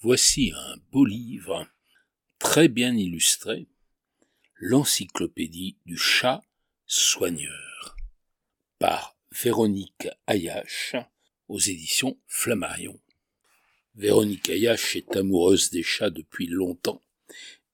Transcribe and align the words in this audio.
Voici 0.00 0.52
un 0.54 0.76
beau 0.92 1.04
livre, 1.04 1.66
très 2.38 2.68
bien 2.68 2.96
illustré, 2.96 3.66
l'encyclopédie 4.54 5.76
du 5.86 5.96
chat 5.96 6.40
soigneur, 6.86 7.96
par 8.78 9.16
Véronique 9.32 10.06
Ayache, 10.28 10.94
aux 11.48 11.58
éditions 11.58 12.16
Flammarion. 12.28 13.00
Véronique 13.96 14.48
Ayache 14.50 14.94
est 14.94 15.16
amoureuse 15.16 15.70
des 15.70 15.82
chats 15.82 16.10
depuis 16.10 16.46
longtemps. 16.46 17.02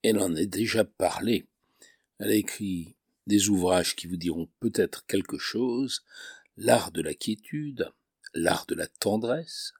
Elle 0.03 0.19
en 0.19 0.35
a 0.35 0.47
déjà 0.47 0.87
parlé. 0.87 1.47
Elle 2.19 2.31
a 2.31 2.37
écrit 2.37 2.97
des 3.27 3.51
ouvrages 3.51 3.95
qui 3.95 4.07
vous 4.07 4.17
diront 4.17 4.49
peut-être 4.61 5.05
quelque 5.05 5.37
chose, 5.37 6.03
l'art 6.57 6.91
de 6.91 7.03
la 7.03 7.13
quiétude, 7.13 7.93
l'art 8.33 8.65
de 8.65 8.75
la 8.75 8.87
tendresse, 8.87 9.75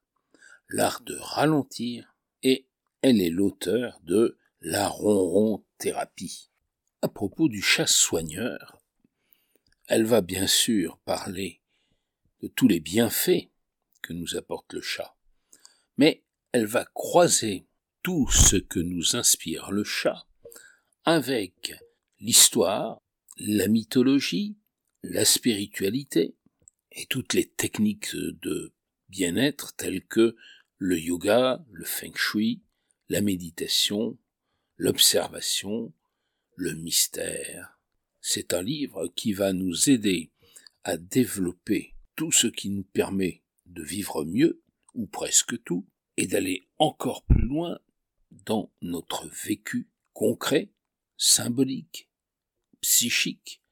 l'art 0.69 1.01
de 1.01 1.17
ralentir, 1.17 2.14
et 2.45 2.69
elle 3.03 3.21
est 3.21 3.31
l'auteur 3.31 4.01
de 4.05 4.39
la 4.61 4.89
ronron 4.89 5.65
thérapie. 5.79 6.51
À 7.03 7.09
propos 7.09 7.49
du 7.49 7.61
chat 7.61 7.87
soigneur, 7.87 8.81
elle 9.89 10.05
va 10.05 10.21
bien 10.21 10.47
sûr 10.47 10.99
parler 10.99 11.61
de 12.41 12.49
tous 12.49 12.69
les 12.69 12.81
bienfaits 12.81 13.51
que 14.03 14.13
nous 14.13 14.37
apporte 14.37 14.73
le 14.73 14.81
chat, 14.81 15.17
mais 15.97 16.23
elle 16.53 16.67
va 16.67 16.85
croiser 16.85 17.67
tout 18.03 18.31
ce 18.31 18.57
que 18.57 18.81
nous 18.81 19.17
inspire 19.17 19.73
le 19.73 19.83
chat 19.83 20.27
avec 21.05 21.75
l'histoire, 22.21 23.03
la 23.39 23.67
mythologie, 23.67 24.57
la 25.03 25.25
spiritualité 25.25 26.37
et 26.93 27.07
toutes 27.07 27.35
les 27.35 27.47
techniques 27.47 28.15
de 28.15 28.73
bien-être 29.09 29.75
telles 29.77 30.07
que 30.07 30.37
le 30.85 31.01
yoga, 31.01 31.65
le 31.73 31.87
feng 31.87 32.15
shui, 32.15 32.61
la 33.09 33.23
méditation, 33.23 34.19
l'observation, 34.77 35.95
le 36.57 36.75
mystère. 36.75 37.79
C'est 38.21 38.53
un 38.53 38.61
livre 38.61 39.09
qui 39.17 39.33
va 39.33 39.55
nous 39.55 39.89
aider 39.89 40.31
à 40.83 40.99
développer 40.99 41.95
tout 42.17 42.33
ce 42.33 42.49
qui 42.49 42.69
nous 42.69 42.83
permet 42.83 43.41
de 43.65 43.83
vivre 43.83 44.27
mieux, 44.27 44.61
ou 44.93 45.07
presque 45.07 45.63
tout, 45.65 45.87
et 46.19 46.27
d'aller 46.27 46.69
encore 46.77 47.25
plus 47.25 47.47
loin 47.47 47.79
dans 48.45 48.71
notre 48.83 49.27
vécu 49.47 49.89
concret, 50.13 50.69
symbolique, 51.17 52.11
psychique, 52.83 53.63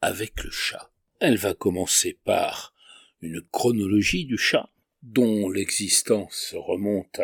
avec 0.00 0.44
le 0.44 0.50
chat. 0.52 0.92
Elle 1.18 1.38
va 1.38 1.54
commencer 1.54 2.20
par 2.22 2.72
une 3.20 3.42
chronologie 3.42 4.26
du 4.26 4.38
chat, 4.38 4.72
dont 5.02 5.50
l'existence 5.50 6.54
remonte 6.56 7.20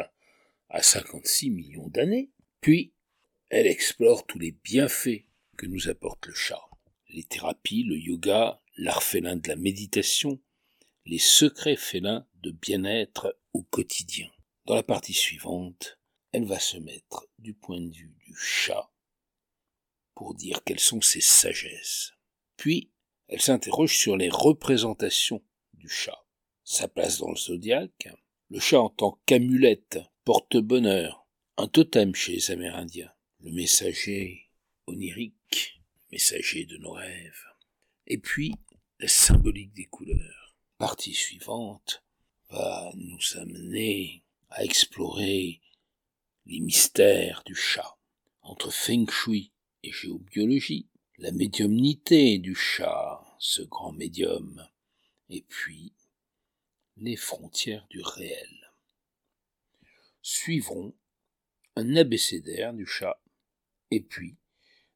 à 0.69 0.83
56 0.83 1.51
millions 1.51 1.89
d'années, 1.89 2.31
puis 2.61 2.93
elle 3.49 3.67
explore 3.67 4.27
tous 4.27 4.39
les 4.39 4.53
bienfaits 4.53 5.25
que 5.57 5.67
nous 5.67 5.89
apporte 5.89 6.27
le 6.27 6.35
chat. 6.35 6.63
Les 7.09 7.25
thérapies, 7.25 7.85
le 7.85 7.97
yoga, 7.97 8.61
l'art 8.77 9.03
félin 9.03 9.37
de 9.37 9.49
la 9.49 9.57
méditation, 9.57 10.41
les 11.07 11.19
secrets 11.19 11.77
félins 11.77 12.27
de 12.43 12.51
bien-être 12.51 13.39
au 13.55 13.63
quotidien. 13.63 14.29
Dans 14.67 14.75
la 14.75 14.83
partie 14.83 15.15
suivante, 15.15 15.99
elle 16.33 16.45
va 16.45 16.59
se 16.59 16.77
mettre 16.77 17.27
du 17.39 17.55
point 17.55 17.81
de 17.81 17.91
vue 17.91 18.15
du 18.27 18.37
chat 18.37 18.91
pour 20.15 20.35
dire 20.35 20.63
quelles 20.65 20.81
sont 20.81 21.01
ses 21.01 21.23
sagesses. 21.23 22.13
Puis, 22.57 22.91
elle 23.29 23.41
s'interroge 23.41 23.97
sur 23.97 24.17
les 24.17 24.29
représentations 24.29 25.43
du 25.75 25.89
chat. 25.89 26.28
Sa 26.71 26.87
place 26.87 27.21
dans 27.21 27.31
le 27.31 27.37
zodiaque, 27.37 28.11
le 28.51 28.61
chat 28.61 28.79
en 28.79 28.91
tant 28.91 29.19
qu'amulette, 29.25 30.01
porte-bonheur, 30.27 31.27
un 31.57 31.67
totem 31.67 32.15
chez 32.15 32.33
les 32.33 32.51
Amérindiens, 32.51 33.11
le 33.41 33.53
messager 33.53 34.51
onirique, 34.87 35.81
messager 36.13 36.67
de 36.67 36.77
nos 36.77 36.93
rêves, 36.93 37.47
et 38.07 38.19
puis 38.19 38.55
la 39.01 39.09
symbolique 39.09 39.73
des 39.73 39.87
couleurs. 39.87 40.59
Partie 40.77 41.15
suivante 41.15 42.05
va 42.51 42.93
nous 42.97 43.39
amener 43.39 44.23
à 44.51 44.63
explorer 44.63 45.63
les 46.45 46.61
mystères 46.61 47.43
du 47.47 47.55
chat, 47.55 47.97
entre 48.43 48.71
feng 48.71 49.09
shui 49.11 49.53
et 49.83 49.91
géobiologie, 49.91 50.87
la 51.17 51.33
médiumnité 51.33 52.37
du 52.37 52.55
chat, 52.55 53.25
ce 53.39 53.63
grand 53.63 53.93
médium, 53.93 54.69
et 55.31 55.41
puis 55.41 55.95
les 57.01 57.17
frontières 57.17 57.87
du 57.91 58.01
réel. 58.03 58.73
Suivront 60.23 60.95
un 61.77 61.97
abécédaire 61.97 62.75
du 62.75 62.87
chat, 62.87 63.21
et 63.91 64.01
puis 64.01 64.37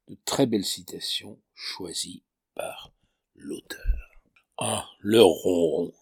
de 0.09 0.17
très 0.25 0.47
belles 0.47 0.65
citations 0.65 1.41
choisies 1.55 2.23
par 2.55 2.93
l'auteur. 3.35 4.21
Ah, 4.59 4.89
le 4.99 5.23
ronron. 5.23 5.95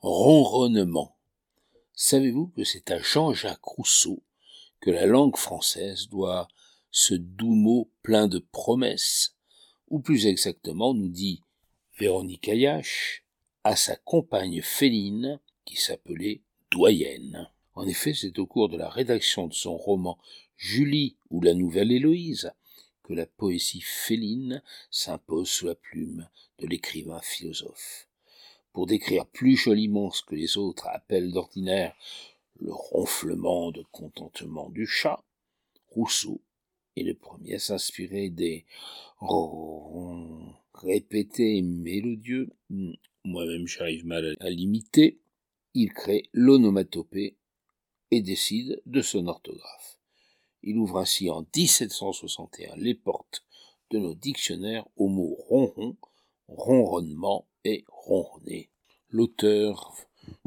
Ronronnement 0.00 1.16
Savez-vous 1.94 2.48
que 2.48 2.64
c'est 2.64 2.90
à 2.90 2.98
Jean-Jacques 2.98 3.64
Rousseau 3.64 4.22
que 4.80 4.90
la 4.90 5.06
langue 5.06 5.36
française 5.36 6.08
doit 6.08 6.48
ce 6.90 7.14
doux 7.14 7.54
mot 7.54 7.90
plein 8.02 8.28
de 8.28 8.38
promesses, 8.38 9.34
ou 9.88 10.00
plus 10.00 10.26
exactement, 10.26 10.94
nous 10.94 11.08
dit 11.08 11.42
Véronique 11.98 12.48
Ayache, 12.48 13.25
à 13.66 13.74
sa 13.74 13.96
compagne 13.96 14.62
féline 14.62 15.40
qui 15.64 15.74
s'appelait 15.74 16.40
Doyenne. 16.70 17.50
En 17.74 17.84
effet, 17.84 18.14
c'est 18.14 18.38
au 18.38 18.46
cours 18.46 18.68
de 18.68 18.76
la 18.76 18.88
rédaction 18.88 19.48
de 19.48 19.54
son 19.54 19.76
roman 19.76 20.18
Julie 20.56 21.16
ou 21.30 21.40
la 21.40 21.52
Nouvelle 21.52 21.90
Héloïse 21.90 22.52
que 23.02 23.12
la 23.12 23.26
poésie 23.26 23.80
féline 23.80 24.62
s'impose 24.92 25.48
sous 25.48 25.66
la 25.66 25.74
plume 25.74 26.28
de 26.60 26.68
l'écrivain 26.68 27.20
philosophe 27.24 28.06
pour 28.72 28.86
décrire 28.86 29.26
plus 29.26 29.56
joliment 29.56 30.12
ce 30.12 30.22
que 30.22 30.36
les 30.36 30.58
autres 30.58 30.86
appellent 30.86 31.32
d'ordinaire 31.32 31.96
le 32.60 32.72
ronflement 32.72 33.72
de 33.72 33.82
contentement 33.90 34.70
du 34.70 34.86
chat, 34.86 35.24
Rousseau 35.88 36.40
est 36.94 37.02
le 37.02 37.14
premier 37.14 37.54
à 37.54 37.58
s'inspirer 37.58 38.30
des 38.30 38.64
répétés 40.72 41.62
mélodieux. 41.62 42.48
Moi-même, 43.26 43.66
j'arrive 43.66 44.06
mal 44.06 44.36
à 44.38 44.50
l'imiter. 44.50 45.18
Il 45.74 45.92
crée 45.92 46.30
l'onomatopée 46.32 47.36
et 48.12 48.20
décide 48.20 48.80
de 48.86 49.02
son 49.02 49.26
orthographe. 49.26 49.98
Il 50.62 50.78
ouvre 50.78 50.98
ainsi 50.98 51.28
en 51.28 51.44
1761 51.56 52.76
les 52.76 52.94
portes 52.94 53.44
de 53.90 53.98
nos 53.98 54.14
dictionnaires 54.14 54.86
aux 54.94 55.08
mots 55.08 55.34
ronron, 55.48 55.96
ronronnement 56.46 57.48
et 57.64 57.84
ronronner. 57.88 58.70
L'auteur 59.10 59.92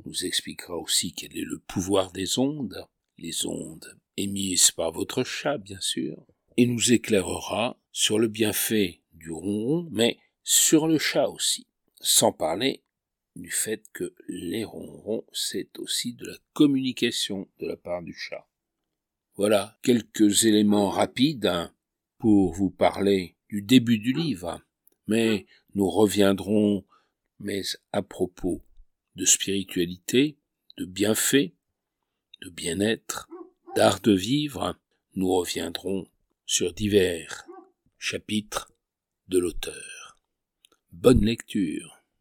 nous 0.06 0.24
expliquera 0.24 0.78
aussi 0.78 1.12
quel 1.12 1.38
est 1.38 1.44
le 1.44 1.60
pouvoir 1.60 2.14
des 2.14 2.40
ondes, 2.40 2.88
les 3.18 3.46
ondes 3.46 4.00
émises 4.16 4.72
par 4.72 4.94
votre 4.94 5.26
chat, 5.26 5.58
bien 5.58 5.82
sûr, 5.82 6.26
et 6.56 6.66
nous 6.66 6.94
éclairera 6.94 7.78
sur 7.92 8.20
le 8.20 8.30
bienfait 8.30 9.02
du 9.12 9.32
ronron, 9.32 9.90
mais 9.92 10.18
sur 10.46 10.88
le 10.88 10.98
chat 10.98 11.28
aussi, 11.28 11.68
sans 12.00 12.32
parler 12.32 12.84
du 13.36 13.52
fait 13.52 13.84
que 13.94 14.14
les 14.28 14.64
ronrons, 14.64 15.26
c'est 15.32 15.78
aussi 15.80 16.14
de 16.14 16.26
la 16.26 16.38
communication 16.54 17.48
de 17.60 17.68
la 17.68 17.78
part 17.78 18.02
du 18.02 18.14
chat. 18.14 18.48
Voilà 19.36 19.78
quelques 19.82 20.46
éléments 20.46 20.90
rapides 20.90 21.46
hein, 21.46 21.74
pour 22.18 22.54
vous 22.54 22.70
parler 22.70 23.36
du 23.48 23.62
début 23.62 24.00
du 24.00 24.14
livre, 24.14 24.62
mais 25.08 25.46
nous 25.74 25.90
reviendrons 25.90 26.86
mais 27.40 27.62
à 27.94 28.02
propos 28.02 28.62
de 29.16 29.26
spiritualité, 29.26 30.38
de 30.78 30.86
bienfaits, 30.86 31.54
de 32.42 32.50
bien-être, 32.50 33.30
d'art 33.76 34.00
de 34.02 34.12
vivre, 34.12 34.78
nous 35.16 35.34
reviendrons 35.34 36.08
sur 36.46 36.74
divers 36.74 37.46
chapitres 37.98 38.72
de 39.28 39.40
l'auteur. 39.40 40.18
Bonne 40.92 41.24
lecture. 41.24 41.99